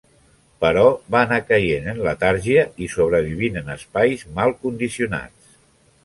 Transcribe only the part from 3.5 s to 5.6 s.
en espais mal condicionats.